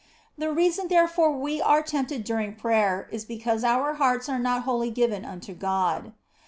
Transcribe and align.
The 0.35 0.51
reason 0.51 0.87
wherefore 0.89 1.31
we 1.37 1.61
are 1.61 1.83
tempted 1.83 2.23
during 2.23 2.55
prayer 2.55 3.07
is 3.11 3.23
because 3.23 3.63
our 3.63 3.93
hearts 3.93 4.27
are 4.27 4.39
not 4.39 4.63
wholly 4.63 4.89
given 4.89 5.23
unto 5.23 5.53
God. 5.53 6.11